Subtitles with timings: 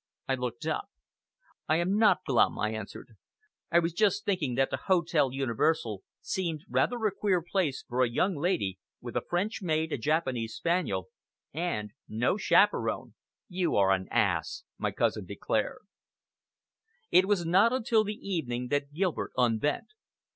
[0.27, 0.87] I looked up.
[1.69, 3.17] "I am not glum," I answered.
[3.69, 8.09] "I was just thinking that the Hotel Universal seemed rather a queer place for a
[8.09, 11.09] young lady with a French maid, a Japanese spaniel,
[11.53, 13.13] and no chaperon."
[13.47, 15.85] "You are an ass!" my cousin declared.
[17.11, 19.93] It was not until the evening that Gilbert unbent.